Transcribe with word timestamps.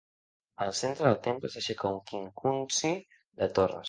Al 0.63 0.71
centre 0.77 1.03
del 1.07 1.19
temple 1.27 1.51
s'aixeca 1.55 1.91
un 1.97 1.99
quincunci 2.13 2.91
de 3.43 3.49
torres. 3.61 3.77